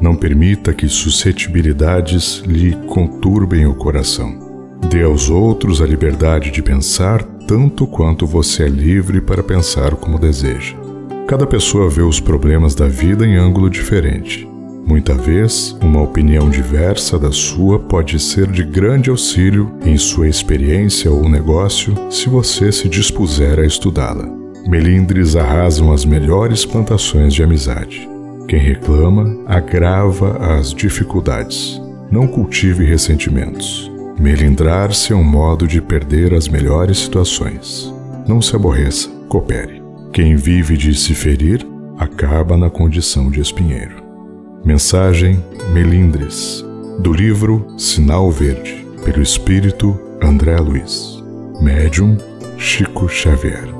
[0.00, 4.48] Não permita que suscetibilidades lhe conturbem o coração.
[4.88, 10.18] Dê aos outros a liberdade de pensar tanto quanto você é livre para pensar como
[10.18, 10.76] deseja.
[11.26, 14.48] Cada pessoa vê os problemas da vida em ângulo diferente.
[14.86, 21.10] Muita vez, uma opinião diversa da sua pode ser de grande auxílio em sua experiência
[21.10, 24.26] ou negócio se você se dispuser a estudá-la.
[24.66, 28.08] Melindres arrasam as melhores plantações de amizade.
[28.48, 31.78] Quem reclama agrava as dificuldades.
[32.10, 33.92] Não cultive ressentimentos.
[34.18, 37.92] Melindrar-se é um modo de perder as melhores situações.
[38.26, 39.82] Não se aborreça, coopere.
[40.14, 41.64] Quem vive de se ferir
[41.98, 44.02] acaba na condição de espinheiro.
[44.64, 46.64] Mensagem Melindres,
[47.00, 51.22] do livro Sinal Verde, pelo espírito André Luiz.
[51.60, 52.16] Médium
[52.56, 53.77] Chico Xavier.